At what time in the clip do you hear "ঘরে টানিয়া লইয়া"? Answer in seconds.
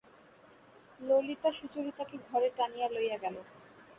2.27-3.17